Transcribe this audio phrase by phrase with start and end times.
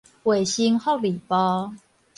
[0.23, 1.35] 衛生福利部